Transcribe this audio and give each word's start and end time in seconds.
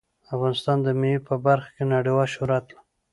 افغانستان 0.33 0.77
د 0.83 0.87
مېوې 0.99 1.19
په 1.27 1.35
برخه 1.45 1.69
کې 1.75 1.83
نړیوال 1.95 2.27
شهرت 2.35 2.63
لري. 2.71 2.77